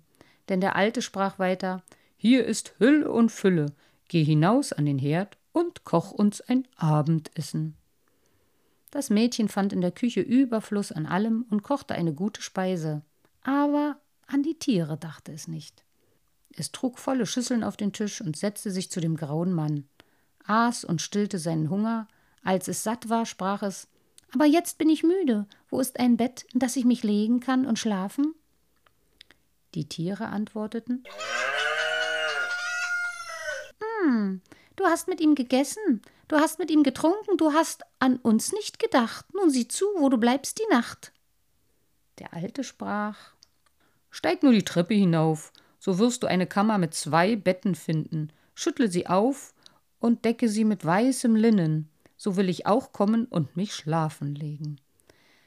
[0.48, 1.83] Denn der Alte sprach weiter
[2.16, 3.66] Hier ist Hülle und Fülle,
[4.09, 7.76] geh hinaus an den Herd und koch uns ein Abendessen.
[8.90, 13.02] Das Mädchen fand in der Küche Überfluss an allem und kochte eine gute Speise.
[13.42, 15.85] Aber an die Tiere dachte es nicht.
[16.57, 19.88] Es trug volle Schüsseln auf den Tisch und setzte sich zu dem grauen Mann,
[20.45, 22.09] aß und stillte seinen Hunger.
[22.43, 23.88] Als es satt war, sprach es
[24.35, 25.47] Aber jetzt bin ich müde.
[25.69, 28.35] Wo ist ein Bett, in das ich mich legen kann und schlafen?
[29.75, 31.05] Die Tiere antworteten
[34.03, 34.43] Hm,
[34.77, 38.79] du hast mit ihm gegessen, du hast mit ihm getrunken, du hast an uns nicht
[38.79, 39.25] gedacht.
[39.33, 41.12] Nun sieh zu, wo du bleibst die Nacht.
[42.19, 43.17] Der Alte sprach
[44.11, 48.31] Steig nur die Treppe hinauf, so wirst du eine Kammer mit zwei Betten finden.
[48.55, 49.53] Schüttle sie auf
[49.99, 54.77] und decke sie mit weißem Linnen, so will ich auch kommen und mich schlafen legen.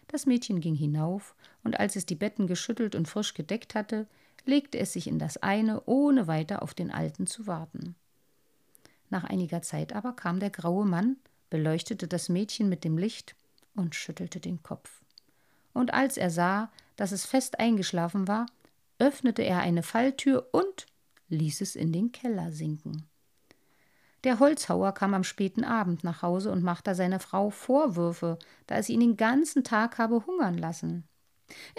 [0.10, 4.08] Das Mädchen ging hinauf, und als es die Betten geschüttelt und frisch gedeckt hatte,
[4.44, 7.96] legte es sich in das eine, ohne weiter auf den Alten zu warten.
[9.10, 11.16] Nach einiger Zeit aber kam der graue Mann,
[11.50, 13.38] beleuchtete das Mädchen mit dem Licht
[13.74, 15.02] und schüttelte den Kopf.
[15.72, 18.48] Und als er sah, dass es fest eingeschlafen war,
[19.06, 20.88] öffnete er eine Falltür und
[21.30, 23.08] ließ es in den Keller sinken.
[24.24, 28.90] Der Holzhauer kam am späten Abend nach Hause und machte seiner Frau Vorwürfe, da es
[28.90, 31.08] ihn den ganzen Tag habe hungern lassen.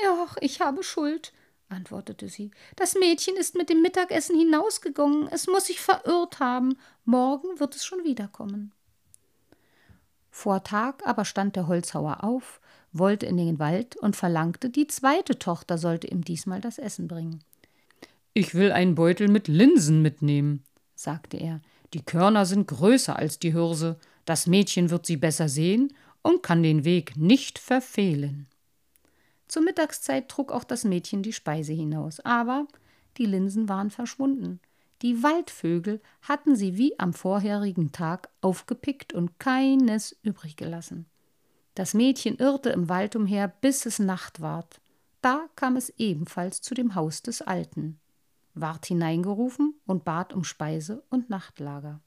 [0.08, 1.32] Ach, ich habe Schuld,
[1.68, 2.52] antwortete sie.
[2.76, 5.26] Das Mädchen ist mit dem Mittagessen hinausgegangen.
[5.32, 6.78] Es muss sich verirrt haben.
[7.04, 8.72] Morgen wird es schon wiederkommen.
[10.30, 12.60] Vor Tag aber stand der Holzhauer auf,
[12.98, 17.40] wollte in den Wald und verlangte, die zweite Tochter sollte ihm diesmal das Essen bringen.
[18.34, 20.62] Ich will einen Beutel mit Linsen mitnehmen,
[20.94, 21.60] sagte er.
[21.94, 26.62] Die Körner sind größer als die Hirse, das Mädchen wird sie besser sehen und kann
[26.62, 28.46] den Weg nicht verfehlen.
[29.48, 32.66] Zur Mittagszeit trug auch das Mädchen die Speise hinaus, aber
[33.16, 34.60] die Linsen waren verschwunden.
[35.02, 41.06] Die Waldvögel hatten sie wie am vorherigen Tag aufgepickt und keines übrig gelassen.
[41.76, 44.80] Das Mädchen irrte im Wald umher, bis es Nacht ward.
[45.20, 48.00] Da kam es ebenfalls zu dem Haus des Alten,
[48.54, 52.00] ward hineingerufen und bat um Speise und Nachtlager.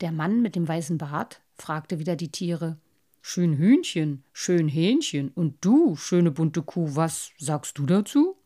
[0.00, 2.78] Der Mann mit dem weißen Bart fragte wieder die Tiere
[3.20, 8.36] Schön Hühnchen, schön Hähnchen, und du, schöne bunte Kuh, was sagst du dazu?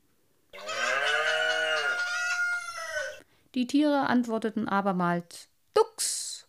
[3.54, 6.46] Die Tiere antworteten abermals Dux,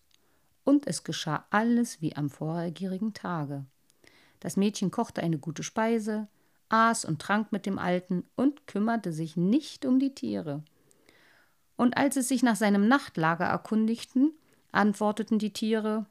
[0.64, 3.66] und es geschah alles wie am vorhergehenden Tage.
[4.44, 6.28] Das Mädchen kochte eine gute Speise,
[6.68, 10.66] aß und trank mit dem Alten und kümmerte sich nicht um die Tiere.
[11.78, 14.34] Und als es sich nach seinem Nachtlager erkundigten,
[14.74, 16.08] antworteten die Tiere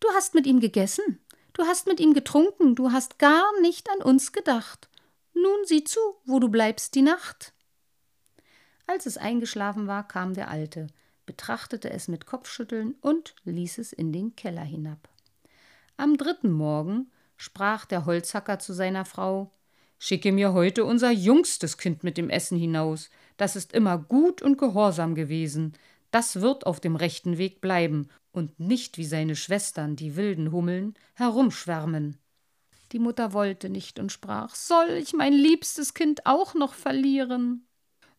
[0.00, 1.20] Du hast mit ihm gegessen,
[1.52, 4.88] du hast mit ihm getrunken, du hast gar nicht an uns gedacht.
[5.34, 7.52] Nun sieh zu, wo du bleibst die Nacht.
[8.88, 10.88] Als es eingeschlafen war, kam der Alte,
[11.26, 15.08] betrachtete es mit Kopfschütteln und ließ es in den Keller hinab.
[16.00, 19.50] Am dritten Morgen sprach der Holzhacker zu seiner Frau
[19.98, 24.58] Schicke mir heute unser jüngstes Kind mit dem Essen hinaus, das ist immer gut und
[24.58, 25.72] gehorsam gewesen,
[26.12, 30.94] das wird auf dem rechten Weg bleiben und nicht wie seine Schwestern, die wilden Hummeln,
[31.14, 32.16] herumschwärmen.
[32.92, 37.66] Die Mutter wollte nicht und sprach Soll ich mein liebstes Kind auch noch verlieren?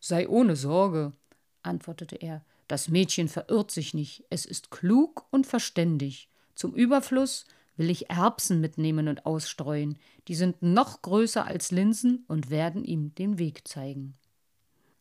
[0.00, 1.14] Sei ohne Sorge,
[1.62, 6.28] antwortete er, das Mädchen verirrt sich nicht, es ist klug und verständig.
[6.54, 7.46] Zum Überfluss
[7.80, 9.96] will ich Erbsen mitnehmen und ausstreuen.
[10.28, 14.18] Die sind noch größer als Linsen und werden ihm den Weg zeigen.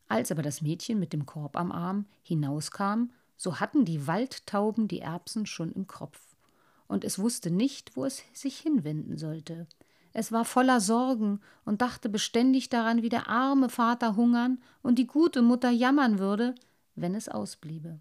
[0.07, 5.01] Als aber das Mädchen mit dem Korb am Arm hinauskam, so hatten die Waldtauben die
[5.01, 6.21] Erbsen schon im Kropf.
[6.87, 9.67] Und es wusste nicht, wo es sich hinwenden sollte.
[10.13, 15.05] Es war voller Sorgen und dachte beständig daran, wie der arme Vater hungern und die
[15.05, 16.55] gute Mutter jammern würde,
[16.95, 17.99] wenn es ausbliebe.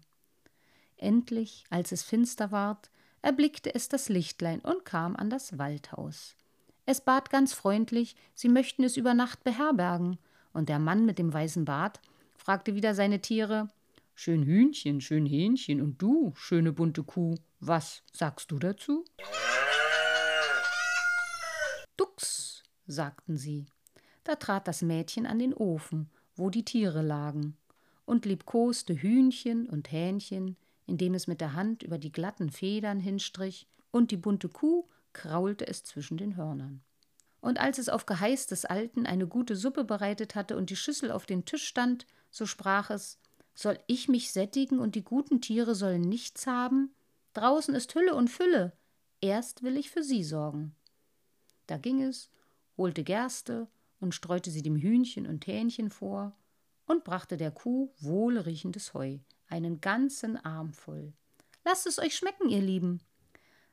[0.95, 2.89] Endlich, als es finster ward,
[3.21, 6.35] erblickte es das Lichtlein und kam an das Waldhaus.
[6.85, 10.17] Es bat ganz freundlich, sie möchten es über Nacht beherbergen,
[10.53, 12.01] und der Mann mit dem weißen Bart
[12.35, 13.67] fragte wieder seine Tiere.
[14.15, 19.05] Schön Hühnchen, schön Hähnchen und du, schöne bunte Kuh, was sagst du dazu?
[21.95, 23.65] Dux, sagten sie.
[24.23, 27.55] Da trat das Mädchen an den Ofen, wo die Tiere lagen,
[28.05, 30.57] und liebkoste Hühnchen und Hähnchen,
[30.89, 35.67] indem es mit der Hand über die glatten Federn hinstrich, und die bunte Kuh kraulte
[35.67, 36.81] es zwischen den Hörnern.
[37.41, 41.11] Und als es auf Geheiß des Alten eine gute Suppe bereitet hatte und die Schüssel
[41.11, 43.19] auf den Tisch stand, so sprach es
[43.55, 46.93] Soll ich mich sättigen und die guten Tiere sollen nichts haben?
[47.33, 48.73] Draußen ist Hülle und Fülle,
[49.21, 50.75] erst will ich für sie sorgen.
[51.67, 52.29] Da ging es,
[52.77, 53.67] holte Gerste
[53.99, 56.35] und streute sie dem Hühnchen und Hähnchen vor
[56.85, 59.19] und brachte der Kuh wohlriechendes Heu,
[59.49, 61.13] einen ganzen Arm voll.
[61.65, 63.01] Lasst es euch schmecken, ihr Lieben,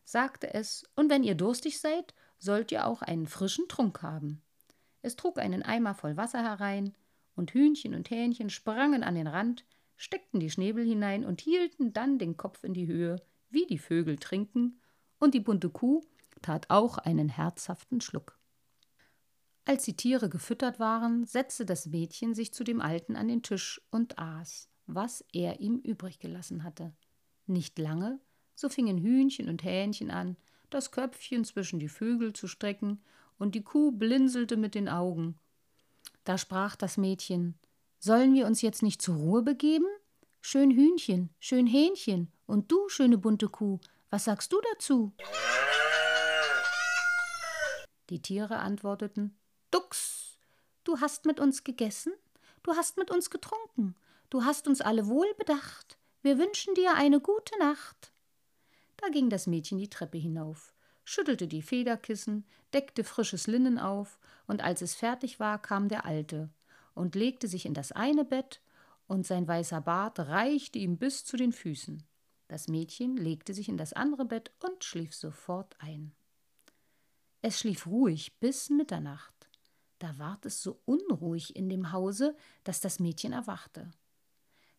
[0.04, 4.42] sagte es, und wenn ihr durstig seid, sollt ihr auch einen frischen Trunk haben.
[5.02, 6.94] Es trug einen Eimer voll Wasser herein,
[7.34, 9.66] und Hühnchen und Hähnchen sprangen an den Rand,
[9.96, 14.16] steckten die Schnäbel hinein und hielten dann den Kopf in die Höhe, wie die Vögel
[14.16, 14.80] trinken,
[15.18, 16.02] und die bunte Kuh
[16.42, 18.38] tat auch einen herzhaften Schluck.
[19.64, 23.80] Als die Tiere gefüttert waren, setzte das Mädchen sich zu dem Alten an den Tisch
[23.90, 26.92] und aß, was er ihm übrig gelassen hatte.
[27.46, 28.20] Nicht lange,
[28.54, 30.36] so fingen Hühnchen und Hähnchen an,
[30.70, 33.02] das Köpfchen zwischen die Vögel zu strecken,
[33.38, 35.38] und die Kuh blinzelte mit den Augen.
[36.24, 37.58] Da sprach das Mädchen
[37.98, 39.86] Sollen wir uns jetzt nicht zur Ruhe begeben?
[40.40, 43.78] Schön Hühnchen, schön Hähnchen, und du, schöne bunte Kuh,
[44.10, 45.12] was sagst du dazu?
[48.10, 49.36] Die Tiere antworteten
[49.70, 50.38] Dux,
[50.84, 52.12] du hast mit uns gegessen,
[52.62, 53.96] du hast mit uns getrunken,
[54.30, 58.12] du hast uns alle wohl bedacht, wir wünschen dir eine gute Nacht.
[58.96, 60.74] Da ging das Mädchen die Treppe hinauf,
[61.04, 66.50] schüttelte die Federkissen, deckte frisches Linnen auf, und als es fertig war, kam der Alte
[66.94, 68.60] und legte sich in das eine Bett,
[69.06, 72.02] und sein weißer Bart reichte ihm bis zu den Füßen.
[72.48, 76.12] Das Mädchen legte sich in das andere Bett und schlief sofort ein.
[77.42, 79.48] Es schlief ruhig bis Mitternacht.
[79.98, 83.90] Da ward es so unruhig in dem Hause, dass das Mädchen erwachte.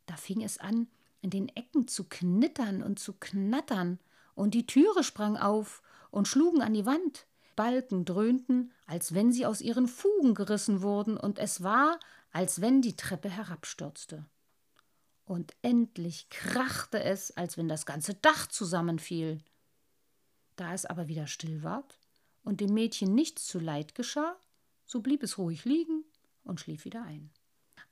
[0.08, 0.88] Da fing es an,
[1.22, 4.00] in den Ecken zu knittern und zu knattern,
[4.34, 5.82] und die Türe sprang auf
[6.12, 7.28] und schlugen an die Wand.
[7.56, 12.00] Balken dröhnten, als wenn sie aus ihren Fugen gerissen wurden, und es war,
[12.32, 14.26] als wenn die Treppe herabstürzte.
[15.26, 19.40] Und endlich krachte es, als wenn das ganze Dach zusammenfiel.
[20.56, 22.00] Da es aber wieder still ward
[22.44, 24.38] und dem Mädchen nichts zu Leid geschah,
[24.86, 26.06] so blieb es ruhig liegen
[26.44, 27.30] und schlief wieder ein.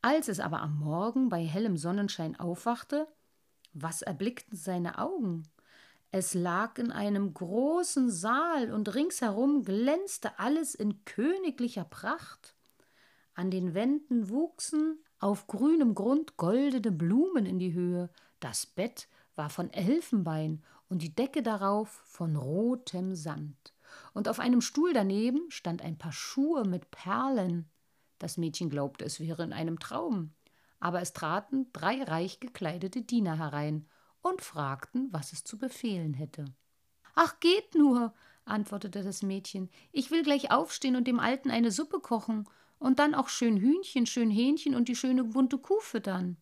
[0.05, 3.07] Als es aber am Morgen bei hellem Sonnenschein aufwachte,
[3.73, 5.47] was erblickten seine Augen?
[6.11, 12.53] Es lag in einem großen Saal und ringsherum glänzte alles in königlicher Pracht.
[13.33, 19.49] An den Wänden wuchsen auf grünem Grund goldene Blumen in die Höhe, das Bett war
[19.49, 23.73] von Elfenbein und die Decke darauf von rotem Samt.
[24.13, 27.71] Und auf einem Stuhl daneben stand ein Paar Schuhe mit Perlen.
[28.17, 30.33] Das Mädchen glaubte, es wäre in einem Traum.
[30.79, 33.87] Aber es traten drei reich gekleidete Diener herein
[34.21, 36.45] und fragten, was es zu befehlen hätte.
[37.15, 38.13] Ach, geht nur,
[38.43, 39.69] antwortete das Mädchen.
[39.91, 42.47] Ich will gleich aufstehen und dem Alten eine Suppe kochen
[42.77, 46.37] und dann auch schön Hühnchen, schön Hähnchen und die schöne bunte Kuh füttern.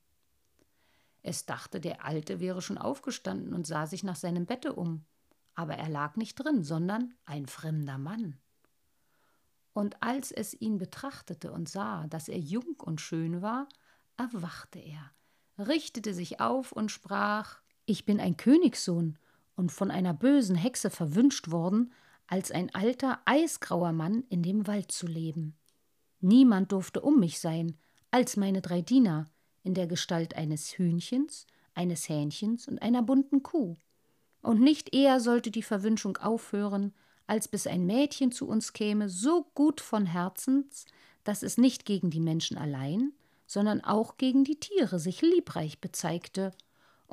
[1.21, 5.05] Es dachte, der Alte wäre schon aufgestanden und sah sich nach seinem Bette um.
[5.55, 8.39] Aber er lag nicht drin, sondern ein fremder Mann.
[9.73, 13.67] Und als es ihn betrachtete und sah, dass er jung und schön war,
[14.17, 15.11] erwachte er,
[15.57, 19.17] richtete sich auf und sprach ich bin ein Königssohn
[19.55, 21.91] und von einer bösen Hexe verwünscht worden,
[22.27, 25.57] als ein alter, eisgrauer Mann in dem Wald zu leben.
[26.21, 27.77] Niemand durfte um mich sein,
[28.09, 29.25] als meine drei Diener,
[29.63, 33.75] in der Gestalt eines Hühnchens, eines Hähnchens und einer bunten Kuh.
[34.41, 36.93] Und nicht eher sollte die Verwünschung aufhören,
[37.27, 40.85] als bis ein Mädchen zu uns käme, so gut von Herzens,
[41.23, 43.13] dass es nicht gegen die Menschen allein,
[43.47, 46.51] sondern auch gegen die Tiere sich liebreich bezeigte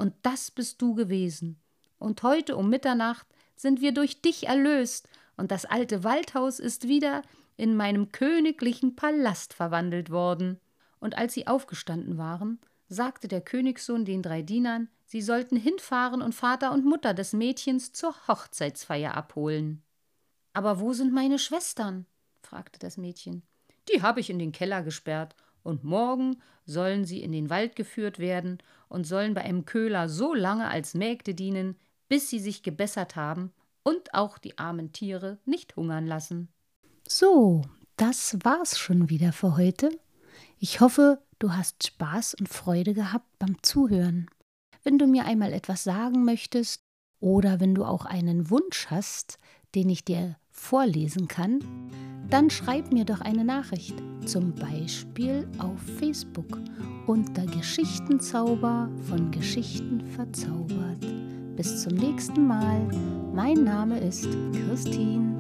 [0.01, 1.61] und das bist du gewesen.
[1.99, 7.21] Und heute um Mitternacht sind wir durch dich erlöst, und das alte Waldhaus ist wieder
[7.59, 10.59] in meinem königlichen Palast verwandelt worden.
[11.01, 16.35] Und als sie aufgestanden waren, sagte der Königssohn den drei Dienern, sie sollten hinfahren und
[16.35, 19.83] Vater und Mutter des Mädchens zur Hochzeitsfeier abholen.
[20.53, 22.07] Aber wo sind meine Schwestern?
[22.43, 23.43] fragte das Mädchen.
[23.93, 28.19] Die habe ich in den Keller gesperrt und morgen sollen sie in den Wald geführt
[28.19, 31.77] werden und sollen bei einem Köhler so lange als Mägde dienen,
[32.09, 36.49] bis sie sich gebessert haben und auch die armen Tiere nicht hungern lassen.
[37.07, 37.63] So,
[37.97, 39.91] das war's schon wieder für heute.
[40.59, 44.31] Ich hoffe, du hast Spaß und Freude gehabt beim Zuhören.
[44.83, 46.83] Wenn du mir einmal etwas sagen möchtest
[47.21, 49.39] oder wenn du auch einen Wunsch hast,
[49.75, 51.61] den ich dir vorlesen kann,
[52.29, 53.95] dann schreib mir doch eine Nachricht,
[54.25, 56.59] zum Beispiel auf Facebook
[57.07, 61.05] unter Geschichtenzauber von Geschichten verzaubert.
[61.57, 62.81] Bis zum nächsten Mal.
[63.35, 65.37] Mein Name ist Christine.